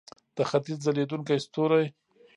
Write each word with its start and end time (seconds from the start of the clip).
د 0.35 0.37
ختیځ 0.49 0.77
ځلیدونکی 0.85 1.37
ستوری. 1.45 1.85